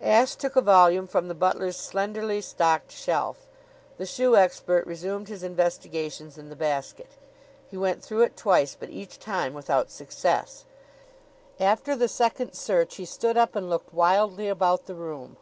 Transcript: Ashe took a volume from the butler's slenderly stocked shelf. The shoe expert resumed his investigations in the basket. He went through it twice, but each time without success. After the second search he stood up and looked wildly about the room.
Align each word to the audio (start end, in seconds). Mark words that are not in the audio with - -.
Ashe 0.00 0.34
took 0.34 0.56
a 0.56 0.62
volume 0.62 1.06
from 1.06 1.28
the 1.28 1.34
butler's 1.34 1.76
slenderly 1.76 2.40
stocked 2.40 2.90
shelf. 2.90 3.46
The 3.98 4.06
shoe 4.06 4.34
expert 4.34 4.86
resumed 4.86 5.28
his 5.28 5.42
investigations 5.42 6.38
in 6.38 6.48
the 6.48 6.56
basket. 6.56 7.10
He 7.70 7.76
went 7.76 8.02
through 8.02 8.22
it 8.22 8.34
twice, 8.34 8.74
but 8.80 8.88
each 8.88 9.18
time 9.18 9.52
without 9.52 9.90
success. 9.90 10.64
After 11.60 11.94
the 11.94 12.08
second 12.08 12.54
search 12.54 12.94
he 12.96 13.04
stood 13.04 13.36
up 13.36 13.54
and 13.54 13.68
looked 13.68 13.92
wildly 13.92 14.48
about 14.48 14.86
the 14.86 14.94
room. 14.94 15.36